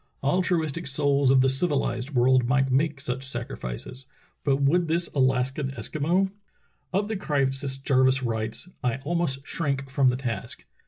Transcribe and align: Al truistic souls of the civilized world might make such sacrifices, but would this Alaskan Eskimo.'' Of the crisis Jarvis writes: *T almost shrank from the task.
Al 0.23 0.41
truistic 0.41 0.87
souls 0.87 1.29
of 1.29 1.41
the 1.41 1.47
civilized 1.47 2.15
world 2.15 2.47
might 2.49 2.71
make 2.71 2.99
such 2.99 3.23
sacrifices, 3.23 4.07
but 4.43 4.55
would 4.55 4.87
this 4.87 5.09
Alaskan 5.13 5.69
Eskimo.'' 5.73 6.31
Of 6.91 7.07
the 7.07 7.15
crisis 7.15 7.77
Jarvis 7.77 8.23
writes: 8.23 8.67
*T 8.83 8.93
almost 9.03 9.45
shrank 9.45 9.91
from 9.91 10.07
the 10.07 10.17
task. 10.17 10.65